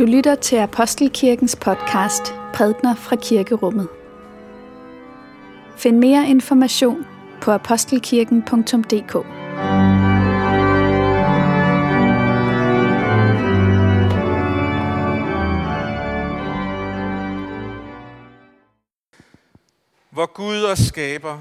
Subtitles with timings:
[0.00, 3.88] Du lytter til Apostelkirkens podcast Prædner fra Kirkerummet.
[5.76, 7.06] Find mere information
[7.40, 9.12] på apostelkirken.dk.
[20.10, 21.38] Hvor Gud og skaber,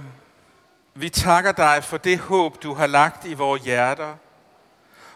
[0.95, 4.28] vi takker dig for det håb, du har lagt i vores hjerter.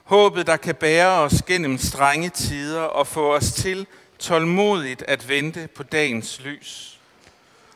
[0.04, 3.88] Håbet, der kan bære os gennem strenge tider og få os til
[4.20, 7.00] tålmodigt at vente på dagens lys.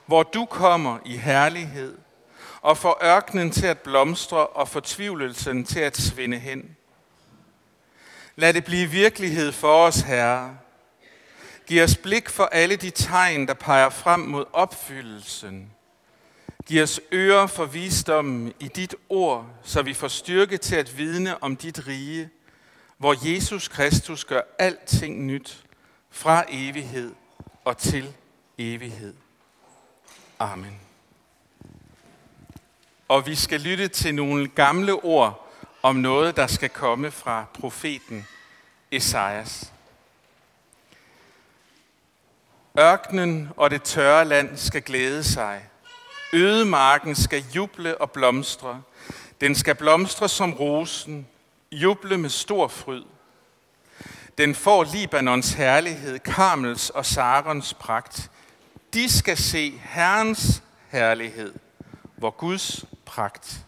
[0.05, 1.98] Hvor du kommer i herlighed
[2.62, 6.77] og får ørkenen til at blomstre og fortvivlelsen til at svinde hen.
[8.35, 10.57] Lad det blive virkelighed for os, Herre.
[11.68, 15.71] Giv os blik for alle de tegn, der peger frem mod opfyldelsen.
[16.67, 21.43] Giv os ører for visdommen i dit ord, så vi får styrke til at vidne
[21.43, 22.29] om dit rige,
[22.98, 25.63] hvor Jesus Kristus gør alting nyt
[26.10, 27.13] fra evighed
[27.65, 28.13] og til
[28.57, 29.13] evighed.
[30.40, 30.79] Amen.
[33.07, 35.51] Og vi skal lytte til nogle gamle ord
[35.82, 38.27] om noget, der skal komme fra profeten
[38.91, 39.73] Esajas.
[42.79, 45.70] Ørkenen og det tørre land skal glæde sig.
[46.33, 48.81] Ødemarken skal juble og blomstre.
[49.41, 51.27] Den skal blomstre som rosen,
[51.71, 53.03] juble med stor fryd.
[54.37, 58.31] Den får Libanons herlighed, Karmels og Sarons pragt.
[58.93, 61.53] De skal se Herrens herlighed,
[62.15, 63.59] hvor Guds pragt.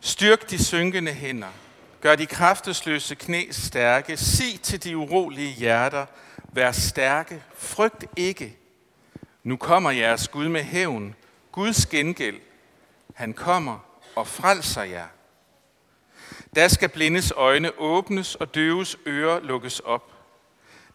[0.00, 1.48] Styrk de synkende hænder.
[2.00, 4.16] Gør de kraftesløse knæ stærke.
[4.16, 6.06] Sig til de urolige hjerter.
[6.52, 7.42] Vær stærke.
[7.56, 8.56] Frygt ikke.
[9.44, 11.14] Nu kommer jeres Gud med hævn.
[11.52, 12.40] Guds gengæld.
[13.14, 13.78] Han kommer
[14.16, 15.06] og frelser jer.
[16.54, 20.12] Der skal blindes øjne åbnes og døves ører lukkes op.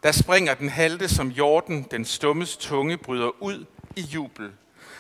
[0.04, 4.52] Der springer den halte som jorden, den stummes tunge bryder ud i jubel.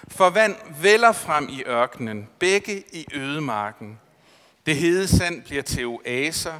[0.08, 4.00] For vand vælger frem i ørkenen, begge i ødemarken.
[4.66, 6.60] Det hede sand bliver til oaser,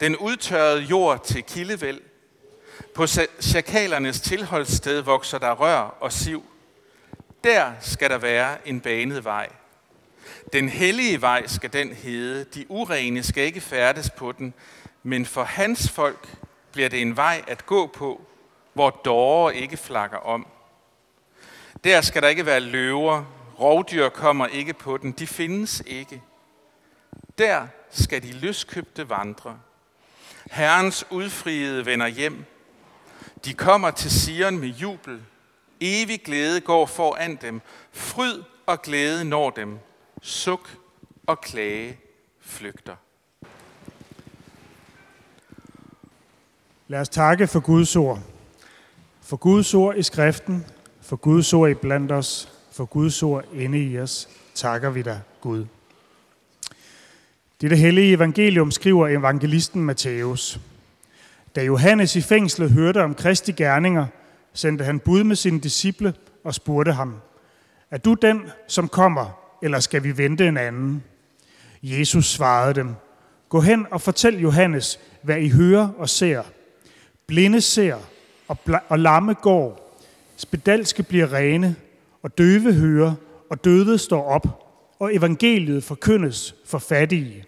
[0.00, 2.00] den udtørrede jord til kildevæld.
[2.94, 3.06] På
[3.40, 6.44] chakalernes tilholdssted vokser der rør og siv.
[7.44, 9.48] Der skal der være en banet vej.
[10.52, 14.54] Den hellige vej skal den hede, de urene skal ikke færdes på den,
[15.02, 16.28] men for hans folk
[16.72, 18.22] bliver det en vej at gå på,
[18.72, 20.46] hvor dårer ikke flakker om.
[21.84, 23.24] Der skal der ikke være løver,
[23.60, 26.22] rovdyr kommer ikke på den, de findes ikke.
[27.38, 29.58] Der skal de løskøbte vandre.
[30.50, 32.44] Herrens udfriede vender hjem.
[33.44, 35.20] De kommer til Sion med jubel.
[35.80, 37.60] Evig glæde går foran dem.
[37.92, 39.78] Fryd og glæde når dem.
[40.22, 40.76] Suk
[41.26, 41.98] og klage
[42.40, 42.96] flygter.
[46.88, 48.20] Lad os takke for Guds ord.
[49.22, 50.66] For Guds ord i skriften,
[51.00, 55.20] for Guds ord i blandt os, for Guds ord inde i os, takker vi dig,
[55.40, 55.66] Gud.
[57.60, 60.60] Dette hellige evangelium skriver evangelisten Matthæus.
[61.54, 64.06] Da Johannes i fængslet hørte om Kristi gerninger,
[64.52, 67.14] sendte han bud med sine disciple og spurgte ham,
[67.90, 71.04] Er du den, som kommer, eller skal vi vente en anden?
[71.82, 72.94] Jesus svarede dem,
[73.48, 76.42] Gå hen og fortæl Johannes, hvad I hører og ser.
[77.26, 77.96] Blinde ser,
[78.48, 79.98] og, og lamme går.
[80.36, 81.76] Spedalske bliver rene,
[82.22, 83.14] og døve hører,
[83.50, 84.46] og døde står op,
[84.98, 87.44] og evangeliet forkyndes for fattige.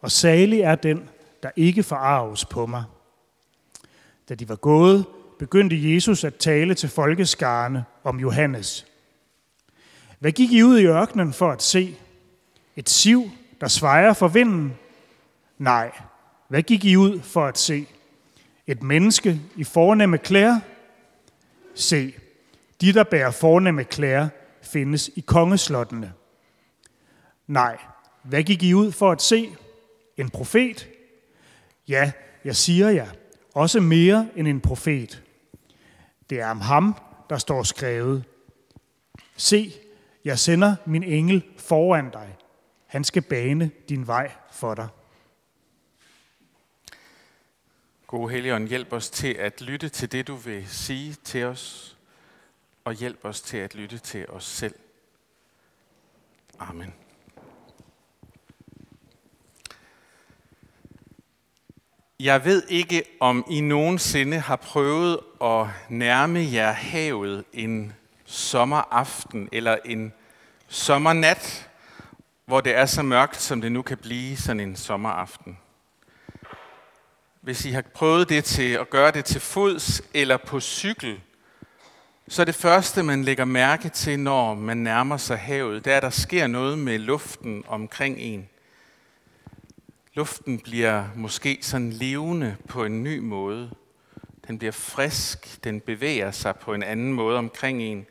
[0.00, 1.08] Og salig er den,
[1.42, 2.84] der ikke forarves på mig.
[4.30, 5.06] Da de var gået,
[5.38, 8.86] begyndte Jesus at tale til folkeskarne om Johannes.
[10.18, 11.96] Hvad gik I ud i ørkenen for at se?
[12.76, 13.30] Et siv,
[13.60, 14.74] der svejer for vinden?
[15.58, 15.90] Nej.
[16.48, 17.86] Hvad gik I ud for at se?
[18.66, 20.60] Et menneske i fornemme klæder?
[21.74, 22.14] Se,
[22.80, 24.28] de, der bærer fornemme klæder,
[24.62, 26.12] findes i kongeslottene.
[27.46, 27.78] Nej.
[28.22, 29.56] Hvad gik I ud for at se?
[30.16, 30.88] En profet?
[31.88, 32.12] Ja,
[32.44, 33.06] jeg siger jer,
[33.54, 35.22] også mere end en profet.
[36.30, 36.94] Det er om ham,
[37.30, 38.24] der står skrevet.
[39.36, 39.72] Se,
[40.24, 42.36] jeg sender min engel foran dig.
[42.86, 44.88] Han skal bane din vej for dig.
[48.06, 51.96] Gode Helligånd, hjælp os til at lytte til det, du vil sige til os,
[52.84, 54.74] og hjælp os til at lytte til os selv.
[56.58, 56.99] Amen.
[62.22, 67.92] Jeg ved ikke, om I nogensinde har prøvet at nærme jer havet en
[68.24, 70.12] sommeraften eller en
[70.68, 71.68] sommernat,
[72.46, 75.58] hvor det er så mørkt, som det nu kan blive sådan en sommeraften.
[77.40, 81.20] hvis I har prøvet det til at gøre det til fods eller på cykel,
[82.28, 85.96] så er det første, man lægger mærke til, når man nærmer sig havet, det er,
[85.96, 88.49] at der sker noget med luften omkring en.
[90.14, 93.70] Luften bliver måske sådan levende på en ny måde.
[94.46, 98.06] Den bliver frisk, den bevæger sig på en anden måde omkring en.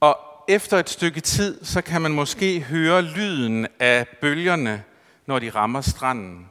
[0.00, 0.18] Og
[0.48, 4.84] efter et stykke tid, så kan man måske høre lyden af bølgerne,
[5.26, 6.48] når de rammer stranden.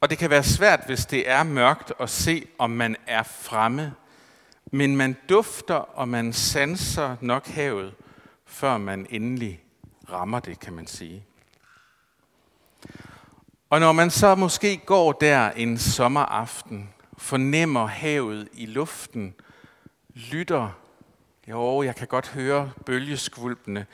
[0.00, 3.94] Og det kan være svært, hvis det er mørkt at se, om man er fremme.
[4.72, 7.94] Men man dufter, og man sanser nok havet,
[8.46, 9.64] før man endelig
[10.10, 11.26] rammer det, kan man sige.
[13.72, 16.88] Og når man så måske går der en sommeraften,
[17.18, 19.34] fornemmer havet i luften,
[20.14, 20.78] lytter,
[21.48, 23.86] jo, jeg kan godt høre bølgeskvulpene,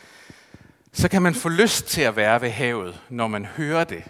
[0.92, 4.04] så kan man få lyst til at være ved havet, når man hører det.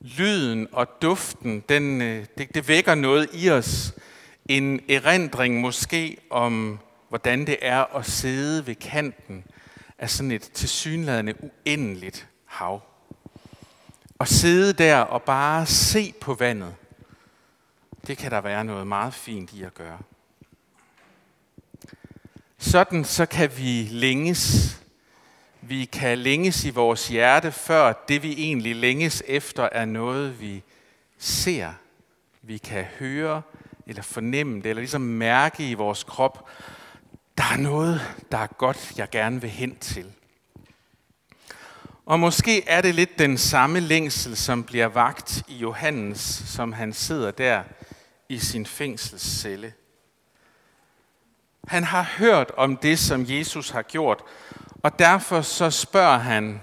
[0.00, 3.94] Lyden og duften, den, øh, det, det vækker noget i os.
[4.48, 6.78] En erindring måske om,
[7.08, 9.44] hvordan det er at sidde ved kanten
[9.98, 12.95] af sådan et tilsyneladende uendeligt hav.
[14.20, 16.74] At sidde der og bare se på vandet,
[18.06, 19.98] det kan der være noget meget fint i at gøre.
[22.58, 24.72] Sådan så kan vi længes.
[25.60, 30.62] Vi kan længes i vores hjerte, før det vi egentlig længes efter er noget, vi
[31.18, 31.72] ser.
[32.42, 33.42] Vi kan høre
[33.86, 36.48] eller fornemme det, eller ligesom mærke i vores krop,
[37.38, 38.00] der er noget,
[38.32, 40.12] der er godt, jeg gerne vil hen til.
[42.06, 46.92] Og måske er det lidt den samme længsel, som bliver vagt i Johannes, som han
[46.92, 47.62] sidder der
[48.28, 49.72] i sin fængselscelle.
[51.68, 54.22] Han har hørt om det, som Jesus har gjort,
[54.82, 56.60] og derfor så spørger han,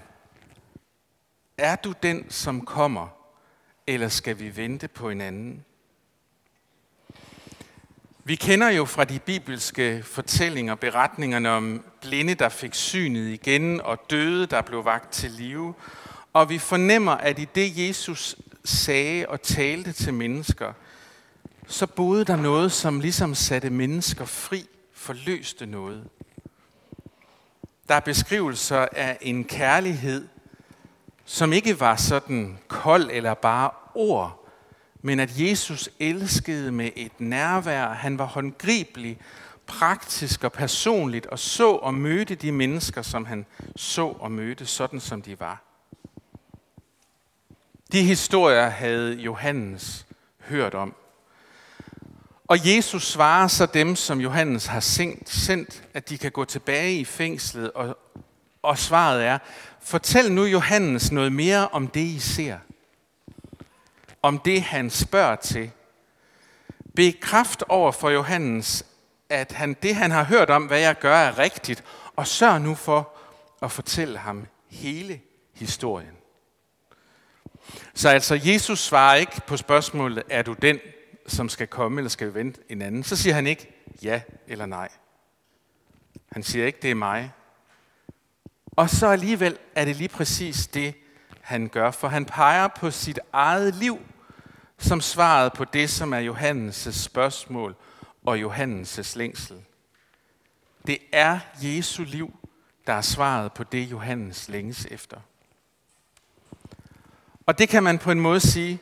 [1.58, 3.08] er du den, som kommer,
[3.86, 5.64] eller skal vi vente på en anden?
[8.26, 14.10] Vi kender jo fra de bibelske fortællinger, beretningerne om blinde, der fik synet igen, og
[14.10, 15.74] døde, der blev vagt til live.
[16.32, 20.72] Og vi fornemmer, at i det Jesus sagde og talte til mennesker,
[21.66, 26.04] så boede der noget, som ligesom satte mennesker fri, forløste noget.
[27.88, 30.28] Der er beskrivelser af en kærlighed,
[31.24, 34.43] som ikke var sådan kold eller bare ord,
[35.06, 37.88] men at Jesus elskede med et nærvær.
[37.88, 39.18] Han var håndgribelig,
[39.66, 43.46] praktisk og personligt, og så og mødte de mennesker, som han
[43.76, 45.62] så og mødte, sådan som de var.
[47.92, 50.06] De historier havde Johannes
[50.38, 50.94] hørt om.
[52.48, 57.04] Og Jesus svarer så dem, som Johannes har sendt, at de kan gå tilbage i
[57.04, 57.98] fængslet, og,
[58.62, 59.38] og svaret er,
[59.80, 62.58] fortæl nu Johannes noget mere om det, I ser
[64.24, 65.70] om det, han spørger til.
[66.96, 68.86] Bekræft over for Johannes,
[69.28, 71.84] at han, det, han har hørt om, hvad jeg gør, er rigtigt,
[72.16, 73.12] og sørg nu for
[73.62, 75.20] at fortælle ham hele
[75.54, 76.16] historien.
[77.94, 80.78] Så altså, Jesus svarer ikke på spørgsmålet, er du den,
[81.26, 83.04] som skal komme, eller skal vi vente en anden?
[83.04, 84.88] Så siger han ikke ja eller nej.
[86.32, 87.32] Han siger ikke, det er mig.
[88.66, 90.94] Og så alligevel er det lige præcis det,
[91.40, 93.98] han gør, for han peger på sit eget liv
[94.78, 97.76] som svaret på det, som er Johannes' spørgsmål
[98.24, 99.56] og Johannes' længsel.
[100.86, 102.36] Det er Jesu liv,
[102.86, 105.16] der er svaret på det, Johannes længes efter.
[107.46, 108.78] Og det kan man på en måde sige,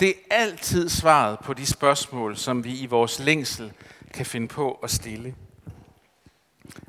[0.00, 3.72] det er altid svaret på de spørgsmål, som vi i vores længsel
[4.14, 5.34] kan finde på at stille.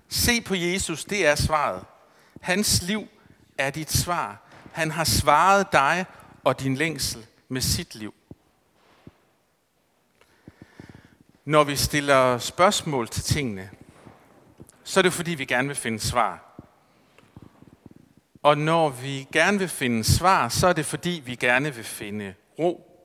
[0.10, 1.86] Se på Jesus, det er svaret.
[2.42, 3.08] Hans liv
[3.58, 4.42] er dit svar.
[4.72, 6.06] Han har svaret dig
[6.44, 8.14] og din længsel med sit liv.
[11.48, 13.70] Når vi stiller spørgsmål til tingene,
[14.84, 16.62] så er det fordi, vi gerne vil finde svar.
[18.44, 22.34] Og når vi gerne vil finde svar, så er det fordi, vi gerne vil finde
[22.60, 23.02] ro.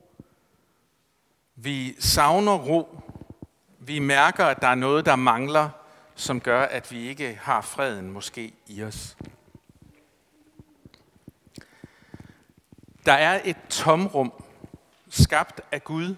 [1.55, 2.99] Vi savner ro.
[3.79, 5.69] Vi mærker, at der er noget, der mangler,
[6.15, 9.17] som gør, at vi ikke har freden måske i os.
[13.05, 14.33] Der er et tomrum,
[15.09, 16.15] skabt af Gud,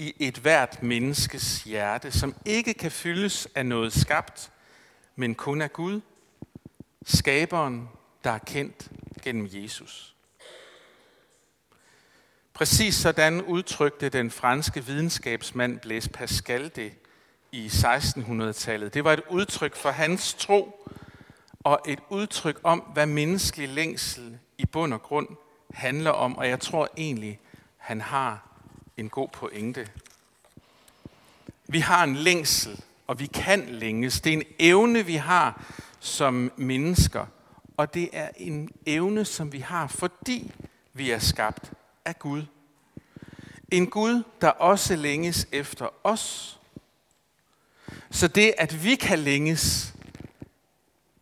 [0.00, 4.50] i et hvert menneskes hjerte, som ikke kan fyldes af noget skabt,
[5.16, 6.00] men kun af Gud,
[7.06, 7.88] skaberen,
[8.24, 8.90] der er kendt
[9.22, 10.14] gennem Jesus.
[12.54, 16.92] Præcis sådan udtrykte den franske videnskabsmand Blaise Pascal det
[17.52, 18.94] i 1600-tallet.
[18.94, 20.86] Det var et udtryk for hans tro
[21.64, 25.28] og et udtryk om, hvad menneskelig længsel i bund og grund
[25.74, 27.40] handler om, og jeg tror egentlig,
[27.76, 28.49] han har
[28.96, 29.88] en god pointe.
[31.68, 34.20] Vi har en længsel, og vi kan længes.
[34.20, 35.64] Det er en evne, vi har
[36.00, 37.26] som mennesker,
[37.76, 40.52] og det er en evne, som vi har, fordi
[40.92, 41.72] vi er skabt
[42.04, 42.42] af Gud.
[43.70, 46.58] En Gud, der også længes efter os.
[48.10, 49.94] Så det, at vi kan længes,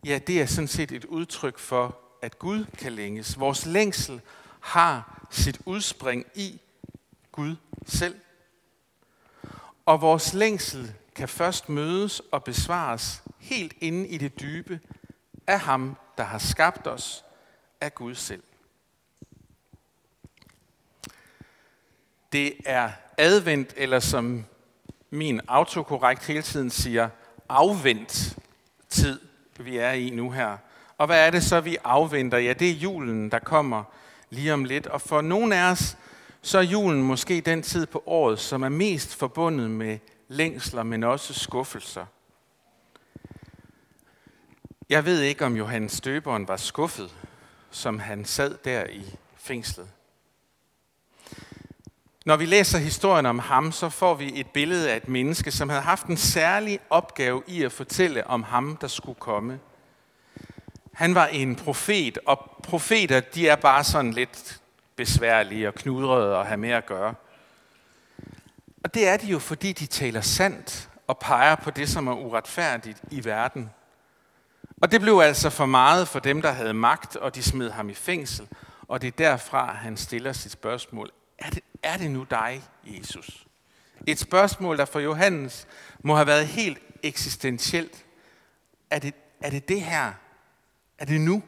[0.05, 3.39] ja, det er sådan set et udtryk for, at Gud kan længes.
[3.39, 4.21] Vores længsel
[4.59, 6.61] har sit udspring i
[7.31, 7.55] Gud
[7.85, 8.15] selv.
[9.85, 14.79] Og vores længsel kan først mødes og besvares helt inde i det dybe
[15.47, 17.25] af ham, der har skabt os
[17.81, 18.43] af Gud selv.
[22.31, 24.45] Det er advent, eller som
[25.09, 27.09] min autokorrekt hele tiden siger,
[27.49, 28.37] afvendt
[28.89, 29.19] tid,
[29.59, 30.57] vi er i nu her.
[30.97, 32.37] Og hvad er det så, vi afventer?
[32.37, 33.83] Ja, det er julen, der kommer
[34.29, 34.87] lige om lidt.
[34.87, 35.97] Og for nogle af os,
[36.41, 41.03] så er julen måske den tid på året, som er mest forbundet med længsler, men
[41.03, 42.05] også skuffelser.
[44.89, 47.15] Jeg ved ikke, om Johannes Støberen var skuffet,
[47.71, 49.03] som han sad der i
[49.35, 49.89] fængslet.
[52.25, 55.69] Når vi læser historien om ham, så får vi et billede af et menneske, som
[55.69, 59.59] havde haft en særlig opgave i at fortælle om ham, der skulle komme.
[60.93, 64.61] Han var en profet, og profeter, de er bare sådan lidt
[64.99, 67.13] besværlige og knudrede at have med at gøre.
[68.83, 72.13] Og det er de jo, fordi de taler sandt og peger på det, som er
[72.13, 73.69] uretfærdigt i verden.
[74.81, 77.89] Og det blev altså for meget for dem, der havde magt, og de smed ham
[77.89, 78.47] i fængsel.
[78.87, 81.11] Og det er derfra, han stiller sit spørgsmål.
[81.37, 83.47] Er det, er det nu dig, Jesus?
[84.07, 85.67] Et spørgsmål, der for Johannes
[85.99, 88.05] må have været helt eksistentielt.
[88.89, 90.13] Er det er det, det her?
[90.97, 91.43] Er det nu?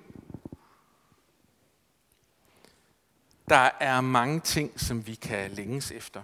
[3.51, 6.23] Der er mange ting, som vi kan længes efter.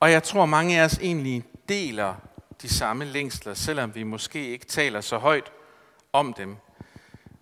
[0.00, 2.14] Og jeg tror, mange af os egentlig deler
[2.62, 5.52] de samme længsler, selvom vi måske ikke taler så højt
[6.12, 6.56] om dem.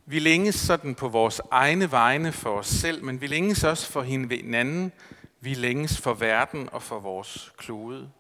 [0.04, 4.02] Vi længes sådan på vores egne vegne for os selv, men vi længes også for
[4.02, 4.92] hinanden.
[5.40, 8.10] Vi længes for verden og for vores klode.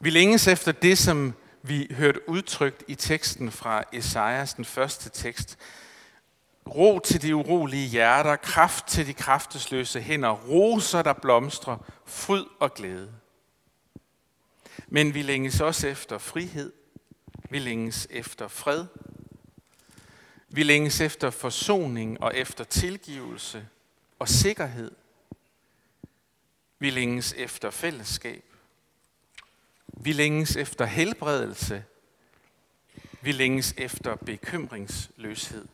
[0.00, 5.58] Vi længes efter det, som vi hørte udtrykt i teksten fra Esajas, den første tekst.
[6.66, 12.74] Ro til de urolige hjerter, kraft til de kraftesløse hænder, roser der blomstrer, fryd og
[12.74, 13.12] glæde.
[14.88, 16.72] Men vi længes også efter frihed.
[17.50, 18.86] Vi længes efter fred.
[20.48, 23.68] Vi længes efter forsoning og efter tilgivelse
[24.18, 24.90] og sikkerhed.
[26.78, 28.44] Vi længes efter fællesskab.
[29.86, 31.84] Vi længes efter helbredelse.
[33.20, 35.66] Vi længes efter bekymringsløshed.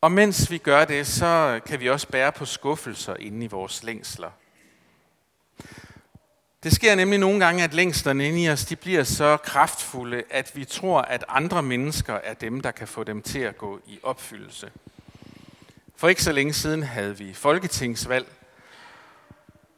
[0.00, 3.82] Og mens vi gør det, så kan vi også bære på skuffelser inde i vores
[3.82, 4.30] længsler.
[6.62, 10.52] Det sker nemlig nogle gange, at længslerne inde i os de bliver så kraftfulde, at
[10.54, 13.98] vi tror, at andre mennesker er dem, der kan få dem til at gå i
[14.02, 14.70] opfyldelse.
[15.96, 18.26] For ikke så længe siden havde vi folketingsvalg.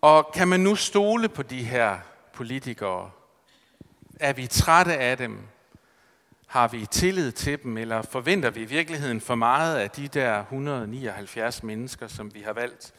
[0.00, 1.98] Og kan man nu stole på de her
[2.32, 3.10] politikere?
[4.20, 5.38] Er vi trætte af dem?
[6.50, 10.40] Har vi tillid til dem, eller forventer vi i virkeligheden for meget af de der
[10.40, 12.92] 179 mennesker, som vi har valgt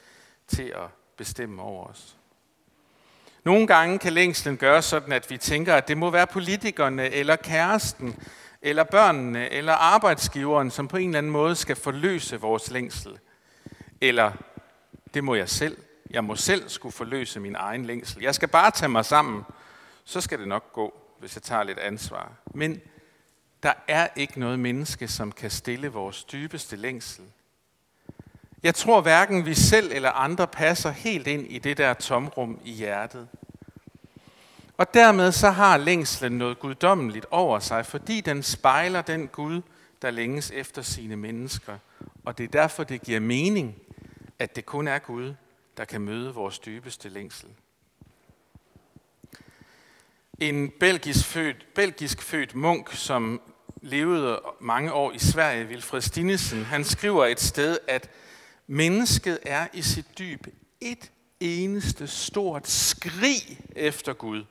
[0.48, 2.18] til at bestemme over os?
[3.44, 7.36] Nogle gange kan længslen gøre sådan, at vi tænker, at det må være politikerne, eller
[7.36, 8.16] kæresten,
[8.62, 13.20] eller børnene, eller arbejdsgiveren, som på en eller anden måde skal forløse vores længsel.
[14.02, 14.32] Eller
[15.14, 15.78] det må jeg selv.
[16.10, 18.22] Jeg må selv skulle forløse min egen længsel.
[18.22, 19.44] Jeg skal bare tage mig sammen,
[20.04, 22.32] så skal det nok gå, hvis jeg tager lidt ansvar.
[22.54, 22.82] Men
[23.64, 27.24] der er ikke noget menneske, som kan stille vores dybeste længsel.
[28.64, 32.72] Jeg tror hverken vi selv eller andre passer helt ind i det der tomrum i
[32.72, 33.28] hjertet.
[34.78, 39.62] Og dermed så har længslen noget guddommeligt over sig, fordi den spejler den Gud,
[40.02, 41.78] der længes efter sine mennesker.
[42.26, 43.76] Og det er derfor, det giver mening,
[44.40, 45.34] at det kun er Gud,
[45.78, 47.50] der kan møde vores dybeste længsel.
[50.40, 53.42] En belgisk født, belgisk født munk, som
[53.82, 58.10] levede mange år i Sverige, Vilfred Stinesen, han skriver et sted, at
[58.68, 60.48] mennesket er i sit dyb
[60.82, 64.46] et eneste stort skrig efter Gud.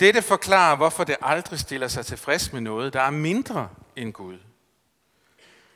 [0.00, 4.38] Dette forklarer, hvorfor det aldrig stiller sig tilfreds med noget, der er mindre end Gud.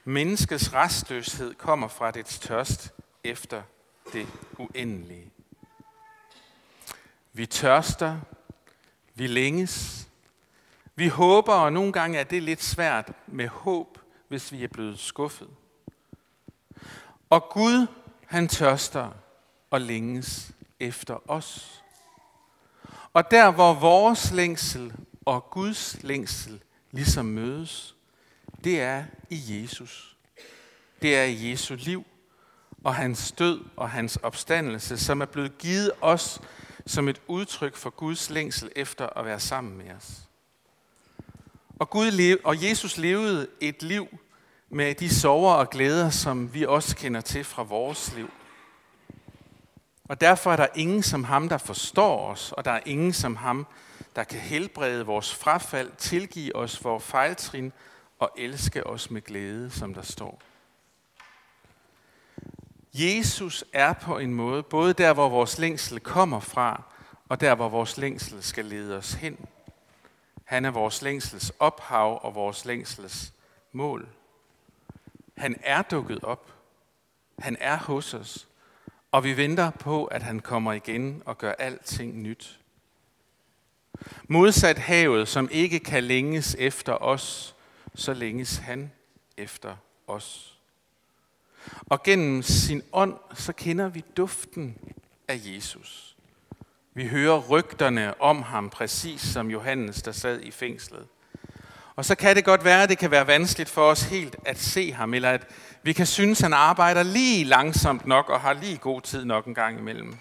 [0.04, 2.92] Menneskets restløshed kommer fra dets tørst
[3.24, 3.62] efter
[4.12, 4.26] det
[4.58, 5.30] uendelige.
[7.32, 8.20] Vi tørster,
[9.14, 10.08] vi længes,
[10.96, 13.98] vi håber, og nogle gange er det lidt svært med håb,
[14.28, 15.48] hvis vi er blevet skuffet.
[17.30, 17.86] Og Gud,
[18.26, 19.10] han tørster
[19.70, 21.82] og længes efter os.
[23.12, 24.92] Og der, hvor vores længsel
[25.24, 27.94] og Guds længsel ligesom mødes,
[28.64, 30.16] det er i Jesus.
[31.02, 32.06] Det er i Jesu liv
[32.84, 36.40] og hans død og hans opstandelse, som er blevet givet os
[36.86, 40.28] som et udtryk for Guds længsel efter at være sammen med os.
[41.78, 44.18] Og, Gud levede, og Jesus levede et liv
[44.70, 48.30] med de sorger og glæder, som vi også kender til fra vores liv.
[50.08, 53.36] Og derfor er der ingen som ham, der forstår os, og der er ingen som
[53.36, 53.66] ham,
[54.16, 57.72] der kan helbrede vores frafald, tilgive os vores fejltrin
[58.18, 60.42] og elske os med glæde, som der står.
[62.94, 66.82] Jesus er på en måde både der, hvor vores længsel kommer fra,
[67.28, 69.38] og der, hvor vores længsel skal lede os hen.
[70.44, 73.32] Han er vores længsels ophav og vores længsels
[73.72, 74.08] mål.
[75.36, 76.52] Han er dukket op.
[77.38, 78.48] Han er hos os.
[79.12, 82.60] Og vi venter på, at han kommer igen og gør alting nyt.
[84.28, 87.54] Modsat havet, som ikke kan længes efter os,
[87.94, 88.92] så længes han
[89.36, 90.58] efter os.
[91.80, 94.78] Og gennem sin ånd, så kender vi duften
[95.28, 96.13] af Jesus.
[96.96, 101.06] Vi hører rygterne om ham, præcis som Johannes, der sad i fængslet.
[101.96, 104.58] Og så kan det godt være, at det kan være vanskeligt for os helt at
[104.58, 105.46] se ham, eller at
[105.82, 109.46] vi kan synes, at han arbejder lige langsomt nok og har lige god tid nok
[109.46, 110.16] en gang imellem.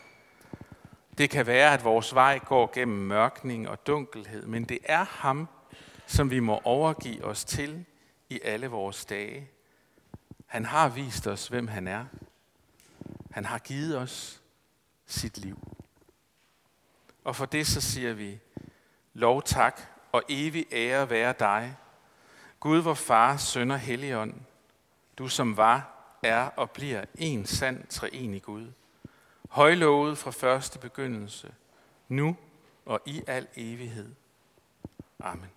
[1.17, 5.47] Det kan være, at vores vej går gennem mørkning og dunkelhed, men det er ham,
[6.07, 7.85] som vi må overgive os til
[8.29, 9.47] i alle vores dage.
[10.45, 12.05] Han har vist os, hvem han er.
[13.31, 14.41] Han har givet os
[15.05, 15.57] sit liv.
[17.23, 18.39] Og for det så siger vi,
[19.13, 21.75] lov tak og evig ære være dig,
[22.59, 24.33] Gud vor Far, Søn og Helligånd,
[25.17, 25.89] du som var,
[26.23, 28.67] er og bliver en sand treenig Gud,
[29.49, 31.53] højlovet fra første begyndelse,
[32.07, 32.38] nu
[32.86, 34.12] og i al evighed.
[35.19, 35.49] Amen.